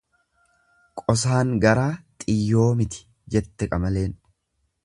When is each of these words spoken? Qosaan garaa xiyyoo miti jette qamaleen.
Qosaan 1.01 1.51
garaa 1.65 1.91
xiyyoo 2.25 2.67
miti 2.83 3.07
jette 3.37 3.73
qamaleen. 3.75 4.21